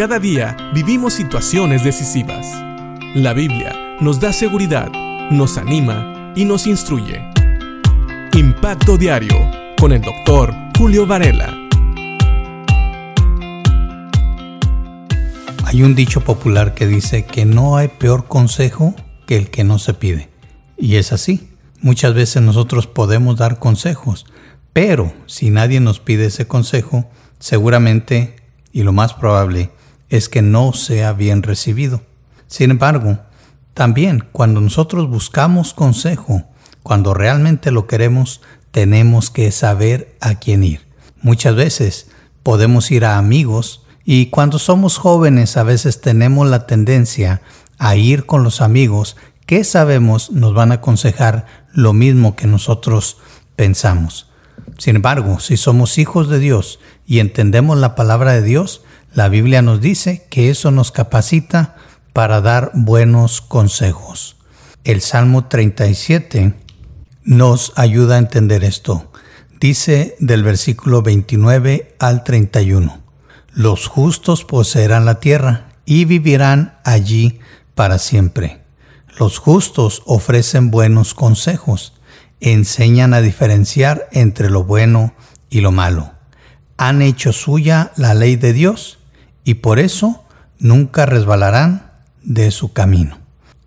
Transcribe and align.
Cada 0.00 0.18
día 0.18 0.56
vivimos 0.72 1.12
situaciones 1.12 1.84
decisivas. 1.84 2.46
La 3.14 3.34
Biblia 3.34 3.98
nos 4.00 4.18
da 4.18 4.32
seguridad, 4.32 4.90
nos 5.30 5.58
anima 5.58 6.32
y 6.34 6.46
nos 6.46 6.66
instruye. 6.66 7.22
Impacto 8.32 8.96
Diario 8.96 9.36
con 9.78 9.92
el 9.92 10.00
doctor 10.00 10.54
Julio 10.78 11.06
Varela. 11.06 11.54
Hay 15.66 15.82
un 15.82 15.94
dicho 15.94 16.22
popular 16.22 16.72
que 16.72 16.86
dice 16.86 17.26
que 17.26 17.44
no 17.44 17.76
hay 17.76 17.88
peor 17.88 18.24
consejo 18.26 18.94
que 19.26 19.36
el 19.36 19.50
que 19.50 19.64
no 19.64 19.78
se 19.78 19.92
pide. 19.92 20.30
Y 20.78 20.96
es 20.96 21.12
así. 21.12 21.50
Muchas 21.82 22.14
veces 22.14 22.40
nosotros 22.40 22.86
podemos 22.86 23.36
dar 23.36 23.58
consejos, 23.58 24.24
pero 24.72 25.12
si 25.26 25.50
nadie 25.50 25.78
nos 25.78 26.00
pide 26.00 26.24
ese 26.24 26.46
consejo, 26.46 27.04
seguramente 27.38 28.36
y 28.72 28.82
lo 28.82 28.92
más 28.92 29.12
probable 29.12 29.72
es 30.10 30.28
que 30.28 30.42
no 30.42 30.72
sea 30.72 31.12
bien 31.12 31.42
recibido. 31.42 32.02
Sin 32.46 32.70
embargo, 32.70 33.20
también 33.74 34.26
cuando 34.32 34.60
nosotros 34.60 35.08
buscamos 35.08 35.72
consejo, 35.72 36.44
cuando 36.82 37.14
realmente 37.14 37.70
lo 37.70 37.86
queremos, 37.86 38.42
tenemos 38.72 39.30
que 39.30 39.50
saber 39.52 40.16
a 40.20 40.34
quién 40.34 40.64
ir. 40.64 40.80
Muchas 41.22 41.54
veces 41.54 42.08
podemos 42.42 42.90
ir 42.90 43.04
a 43.04 43.18
amigos 43.18 43.86
y 44.04 44.26
cuando 44.26 44.58
somos 44.58 44.98
jóvenes 44.98 45.56
a 45.56 45.62
veces 45.62 46.00
tenemos 46.00 46.48
la 46.48 46.66
tendencia 46.66 47.42
a 47.78 47.96
ir 47.96 48.26
con 48.26 48.42
los 48.42 48.60
amigos 48.60 49.16
que 49.46 49.64
sabemos 49.64 50.30
nos 50.30 50.54
van 50.54 50.70
a 50.70 50.76
aconsejar 50.76 51.46
lo 51.72 51.92
mismo 51.92 52.36
que 52.36 52.46
nosotros 52.46 53.18
pensamos. 53.56 54.30
Sin 54.78 54.96
embargo, 54.96 55.40
si 55.40 55.56
somos 55.56 55.98
hijos 55.98 56.28
de 56.28 56.38
Dios 56.38 56.78
y 57.06 57.18
entendemos 57.18 57.76
la 57.76 57.94
palabra 57.94 58.32
de 58.32 58.42
Dios, 58.42 58.82
la 59.12 59.28
Biblia 59.28 59.60
nos 59.60 59.80
dice 59.80 60.26
que 60.30 60.50
eso 60.50 60.70
nos 60.70 60.92
capacita 60.92 61.74
para 62.12 62.40
dar 62.40 62.70
buenos 62.74 63.40
consejos. 63.40 64.36
El 64.84 65.00
Salmo 65.00 65.46
37 65.46 66.54
nos 67.24 67.72
ayuda 67.76 68.14
a 68.14 68.18
entender 68.18 68.62
esto. 68.62 69.10
Dice 69.60 70.16
del 70.20 70.44
versículo 70.44 71.02
29 71.02 71.96
al 71.98 72.22
31, 72.22 73.02
Los 73.52 73.88
justos 73.88 74.44
poseerán 74.44 75.04
la 75.04 75.18
tierra 75.18 75.68
y 75.84 76.04
vivirán 76.04 76.78
allí 76.84 77.40
para 77.74 77.98
siempre. 77.98 78.62
Los 79.18 79.38
justos 79.38 80.02
ofrecen 80.06 80.70
buenos 80.70 81.14
consejos, 81.14 81.94
enseñan 82.38 83.12
a 83.12 83.20
diferenciar 83.20 84.08
entre 84.12 84.50
lo 84.50 84.62
bueno 84.62 85.14
y 85.50 85.62
lo 85.62 85.72
malo. 85.72 86.12
Han 86.76 87.02
hecho 87.02 87.32
suya 87.32 87.90
la 87.96 88.14
ley 88.14 88.36
de 88.36 88.52
Dios 88.52 88.99
y 89.50 89.54
por 89.54 89.80
eso 89.80 90.22
nunca 90.60 91.06
resbalarán 91.06 91.90
de 92.22 92.52
su 92.52 92.72
camino. 92.72 93.18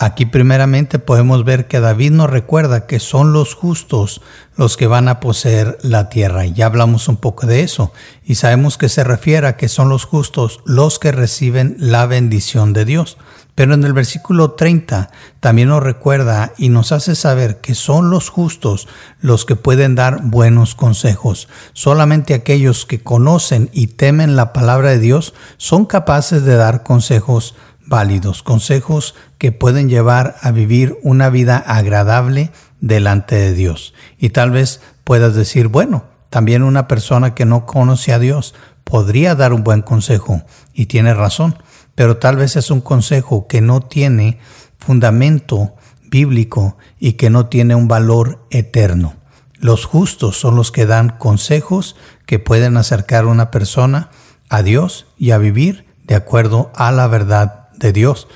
Aquí 0.00 0.26
primeramente 0.26 0.98
podemos 0.98 1.44
ver 1.44 1.68
que 1.68 1.78
David 1.78 2.10
nos 2.10 2.28
recuerda 2.28 2.86
que 2.86 2.98
son 2.98 3.32
los 3.32 3.54
justos 3.54 4.22
los 4.56 4.76
que 4.76 4.88
van 4.88 5.06
a 5.06 5.20
poseer 5.20 5.78
la 5.82 6.08
tierra. 6.08 6.46
Ya 6.46 6.66
hablamos 6.66 7.06
un 7.06 7.16
poco 7.16 7.46
de 7.46 7.62
eso. 7.62 7.92
Y 8.24 8.34
sabemos 8.34 8.76
que 8.76 8.88
se 8.88 9.04
refiere 9.04 9.46
a 9.46 9.56
que 9.56 9.68
son 9.68 9.88
los 9.88 10.04
justos 10.04 10.60
los 10.66 10.98
que 10.98 11.12
reciben 11.12 11.76
la 11.78 12.06
bendición 12.06 12.72
de 12.72 12.84
Dios. 12.84 13.18
Pero 13.54 13.74
en 13.74 13.84
el 13.84 13.92
versículo 13.92 14.52
30 14.52 15.10
también 15.38 15.68
nos 15.68 15.82
recuerda 15.82 16.52
y 16.58 16.70
nos 16.70 16.90
hace 16.90 17.14
saber 17.14 17.60
que 17.60 17.76
son 17.76 18.10
los 18.10 18.28
justos 18.28 18.88
los 19.20 19.44
que 19.44 19.54
pueden 19.54 19.94
dar 19.94 20.22
buenos 20.24 20.74
consejos. 20.74 21.48
Solamente 21.72 22.34
aquellos 22.34 22.84
que 22.84 23.00
conocen 23.00 23.70
y 23.72 23.86
temen 23.86 24.34
la 24.34 24.52
palabra 24.52 24.90
de 24.90 24.98
Dios 24.98 25.34
son 25.56 25.86
capaces 25.86 26.44
de 26.44 26.56
dar 26.56 26.82
consejos 26.82 27.54
válidos, 27.86 28.42
consejos 28.42 29.14
que 29.38 29.52
pueden 29.52 29.88
llevar 29.88 30.36
a 30.40 30.50
vivir 30.50 30.98
una 31.02 31.30
vida 31.30 31.58
agradable 31.58 32.50
delante 32.80 33.36
de 33.36 33.54
Dios. 33.54 33.94
Y 34.18 34.30
tal 34.30 34.50
vez 34.50 34.80
puedas 35.04 35.34
decir, 35.34 35.68
bueno, 35.68 36.04
también 36.30 36.62
una 36.62 36.88
persona 36.88 37.34
que 37.34 37.44
no 37.44 37.66
conoce 37.66 38.12
a 38.12 38.18
Dios 38.18 38.54
podría 38.84 39.34
dar 39.34 39.52
un 39.52 39.64
buen 39.64 39.82
consejo 39.82 40.42
y 40.72 40.86
tiene 40.86 41.14
razón, 41.14 41.56
pero 41.94 42.18
tal 42.18 42.36
vez 42.36 42.56
es 42.56 42.70
un 42.70 42.80
consejo 42.80 43.46
que 43.46 43.60
no 43.60 43.80
tiene 43.80 44.38
fundamento 44.78 45.74
bíblico 46.10 46.76
y 46.98 47.14
que 47.14 47.30
no 47.30 47.46
tiene 47.46 47.74
un 47.74 47.88
valor 47.88 48.46
eterno. 48.50 49.14
Los 49.58 49.86
justos 49.86 50.38
son 50.38 50.56
los 50.56 50.72
que 50.72 50.86
dan 50.86 51.16
consejos 51.18 51.96
que 52.26 52.38
pueden 52.38 52.76
acercar 52.76 53.24
a 53.24 53.28
una 53.28 53.50
persona 53.50 54.10
a 54.50 54.62
Dios 54.62 55.06
y 55.16 55.30
a 55.30 55.38
vivir 55.38 55.86
de 56.04 56.14
acuerdo 56.14 56.70
a 56.74 56.92
la 56.92 57.06
verdad 57.06 57.63
de 57.76 57.92
Dios. 57.92 58.28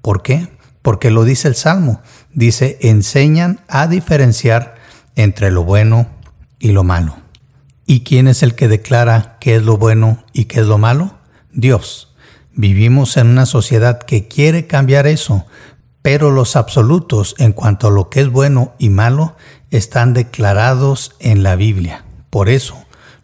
¿Por 0.00 0.22
qué? 0.22 0.48
Porque 0.82 1.10
lo 1.10 1.24
dice 1.24 1.48
el 1.48 1.54
Salmo. 1.54 2.02
Dice, 2.32 2.78
enseñan 2.82 3.60
a 3.68 3.86
diferenciar 3.86 4.74
entre 5.16 5.50
lo 5.50 5.64
bueno 5.64 6.08
y 6.58 6.72
lo 6.72 6.84
malo. 6.84 7.16
¿Y 7.86 8.00
quién 8.00 8.28
es 8.28 8.42
el 8.42 8.54
que 8.54 8.68
declara 8.68 9.36
qué 9.40 9.56
es 9.56 9.62
lo 9.62 9.76
bueno 9.76 10.24
y 10.32 10.46
qué 10.46 10.60
es 10.60 10.66
lo 10.66 10.78
malo? 10.78 11.18
Dios. 11.52 12.14
Vivimos 12.54 13.16
en 13.16 13.28
una 13.28 13.46
sociedad 13.46 14.02
que 14.02 14.28
quiere 14.28 14.66
cambiar 14.66 15.06
eso, 15.06 15.46
pero 16.02 16.30
los 16.30 16.56
absolutos 16.56 17.34
en 17.38 17.52
cuanto 17.52 17.88
a 17.88 17.90
lo 17.90 18.10
que 18.10 18.20
es 18.20 18.28
bueno 18.28 18.74
y 18.78 18.90
malo 18.90 19.36
están 19.70 20.12
declarados 20.12 21.14
en 21.18 21.42
la 21.42 21.56
Biblia. 21.56 22.04
Por 22.28 22.48
eso, 22.48 22.81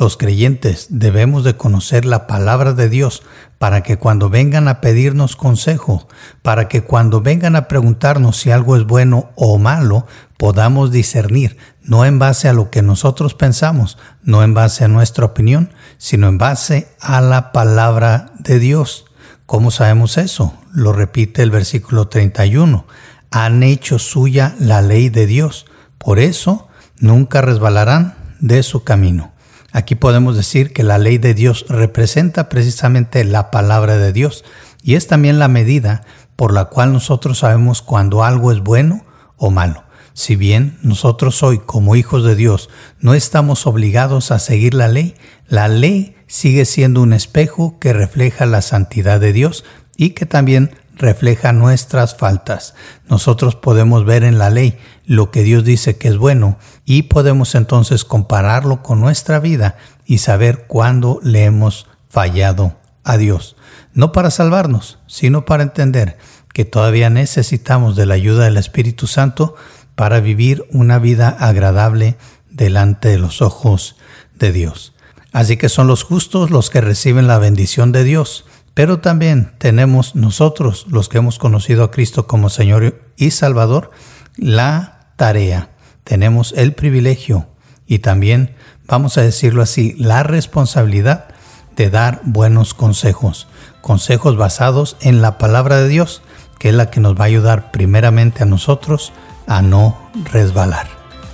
los 0.00 0.16
creyentes 0.16 0.86
debemos 0.88 1.44
de 1.44 1.58
conocer 1.58 2.06
la 2.06 2.26
palabra 2.26 2.72
de 2.72 2.88
Dios 2.88 3.22
para 3.58 3.82
que 3.82 3.98
cuando 3.98 4.30
vengan 4.30 4.66
a 4.66 4.80
pedirnos 4.80 5.36
consejo, 5.36 6.08
para 6.40 6.68
que 6.68 6.82
cuando 6.82 7.20
vengan 7.20 7.54
a 7.54 7.68
preguntarnos 7.68 8.38
si 8.38 8.50
algo 8.50 8.78
es 8.78 8.84
bueno 8.84 9.30
o 9.34 9.58
malo, 9.58 10.06
podamos 10.38 10.90
discernir, 10.90 11.58
no 11.82 12.06
en 12.06 12.18
base 12.18 12.48
a 12.48 12.54
lo 12.54 12.70
que 12.70 12.80
nosotros 12.80 13.34
pensamos, 13.34 13.98
no 14.22 14.42
en 14.42 14.54
base 14.54 14.84
a 14.84 14.88
nuestra 14.88 15.26
opinión, 15.26 15.70
sino 15.98 16.28
en 16.28 16.38
base 16.38 16.88
a 16.98 17.20
la 17.20 17.52
palabra 17.52 18.32
de 18.38 18.58
Dios. 18.58 19.04
¿Cómo 19.44 19.70
sabemos 19.70 20.16
eso? 20.16 20.54
Lo 20.72 20.94
repite 20.94 21.42
el 21.42 21.50
versículo 21.50 22.08
31. 22.08 22.86
Han 23.32 23.62
hecho 23.62 23.98
suya 23.98 24.54
la 24.58 24.80
ley 24.80 25.10
de 25.10 25.26
Dios, 25.26 25.66
por 25.98 26.20
eso 26.20 26.68
nunca 27.00 27.42
resbalarán 27.42 28.14
de 28.40 28.62
su 28.62 28.82
camino. 28.82 29.32
Aquí 29.72 29.94
podemos 29.94 30.36
decir 30.36 30.72
que 30.72 30.82
la 30.82 30.98
ley 30.98 31.18
de 31.18 31.34
Dios 31.34 31.64
representa 31.68 32.48
precisamente 32.48 33.24
la 33.24 33.50
palabra 33.50 33.96
de 33.96 34.12
Dios 34.12 34.44
y 34.82 34.94
es 34.94 35.06
también 35.06 35.38
la 35.38 35.48
medida 35.48 36.02
por 36.36 36.52
la 36.52 36.66
cual 36.66 36.92
nosotros 36.92 37.38
sabemos 37.38 37.82
cuando 37.82 38.24
algo 38.24 38.50
es 38.50 38.60
bueno 38.60 39.04
o 39.36 39.50
malo. 39.50 39.84
Si 40.12 40.36
bien 40.36 40.78
nosotros 40.82 41.42
hoy 41.42 41.58
como 41.58 41.94
hijos 41.94 42.24
de 42.24 42.34
Dios 42.34 42.68
no 42.98 43.14
estamos 43.14 43.66
obligados 43.66 44.32
a 44.32 44.38
seguir 44.38 44.74
la 44.74 44.88
ley, 44.88 45.14
la 45.46 45.68
ley 45.68 46.16
sigue 46.26 46.64
siendo 46.64 47.02
un 47.02 47.12
espejo 47.12 47.78
que 47.78 47.92
refleja 47.92 48.46
la 48.46 48.62
santidad 48.62 49.20
de 49.20 49.32
Dios 49.32 49.64
y 49.96 50.10
que 50.10 50.26
también 50.26 50.72
refleja 51.00 51.52
nuestras 51.52 52.14
faltas. 52.14 52.74
Nosotros 53.08 53.56
podemos 53.56 54.04
ver 54.04 54.22
en 54.22 54.38
la 54.38 54.50
ley 54.50 54.78
lo 55.06 55.30
que 55.30 55.42
Dios 55.42 55.64
dice 55.64 55.96
que 55.96 56.08
es 56.08 56.16
bueno 56.16 56.58
y 56.84 57.02
podemos 57.04 57.54
entonces 57.54 58.04
compararlo 58.04 58.82
con 58.82 59.00
nuestra 59.00 59.40
vida 59.40 59.76
y 60.06 60.18
saber 60.18 60.66
cuándo 60.66 61.18
le 61.22 61.44
hemos 61.44 61.88
fallado 62.08 62.76
a 63.02 63.16
Dios. 63.16 63.56
No 63.94 64.12
para 64.12 64.30
salvarnos, 64.30 64.98
sino 65.06 65.44
para 65.44 65.62
entender 65.62 66.18
que 66.52 66.64
todavía 66.64 67.10
necesitamos 67.10 67.96
de 67.96 68.06
la 68.06 68.14
ayuda 68.14 68.44
del 68.44 68.56
Espíritu 68.56 69.06
Santo 69.06 69.56
para 69.94 70.20
vivir 70.20 70.66
una 70.70 70.98
vida 70.98 71.28
agradable 71.28 72.16
delante 72.50 73.08
de 73.08 73.18
los 73.18 73.42
ojos 73.42 73.96
de 74.38 74.52
Dios. 74.52 74.94
Así 75.32 75.56
que 75.56 75.68
son 75.68 75.86
los 75.86 76.02
justos 76.02 76.50
los 76.50 76.70
que 76.70 76.80
reciben 76.80 77.26
la 77.26 77.38
bendición 77.38 77.92
de 77.92 78.04
Dios 78.04 78.44
pero 78.74 79.00
también 79.00 79.52
tenemos 79.58 80.14
nosotros, 80.14 80.86
los 80.88 81.08
que 81.08 81.18
hemos 81.18 81.38
conocido 81.38 81.84
a 81.84 81.90
Cristo 81.90 82.26
como 82.26 82.48
Señor 82.48 83.02
y 83.16 83.30
Salvador, 83.30 83.90
la 84.36 85.12
tarea, 85.16 85.70
tenemos 86.04 86.54
el 86.56 86.74
privilegio 86.74 87.46
y 87.86 87.98
también, 87.98 88.54
vamos 88.86 89.18
a 89.18 89.22
decirlo 89.22 89.62
así, 89.62 89.94
la 89.98 90.22
responsabilidad 90.22 91.28
de 91.76 91.90
dar 91.90 92.20
buenos 92.24 92.74
consejos, 92.74 93.48
consejos 93.80 94.36
basados 94.36 94.96
en 95.00 95.22
la 95.22 95.38
palabra 95.38 95.76
de 95.76 95.88
Dios, 95.88 96.22
que 96.58 96.68
es 96.68 96.74
la 96.74 96.90
que 96.90 97.00
nos 97.00 97.14
va 97.14 97.24
a 97.24 97.28
ayudar 97.28 97.70
primeramente 97.70 98.42
a 98.42 98.46
nosotros 98.46 99.12
a 99.46 99.62
no 99.62 99.98
resbalar. 100.32 100.86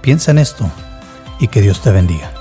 Piensa 0.00 0.30
en 0.30 0.38
esto 0.38 0.70
y 1.38 1.48
que 1.48 1.60
Dios 1.60 1.82
te 1.82 1.90
bendiga. 1.90 2.37